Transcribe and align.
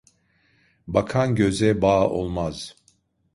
Bakan 0.87 1.35
göze 1.35 1.81
bağ 1.81 2.07
olmaz. 2.09 2.75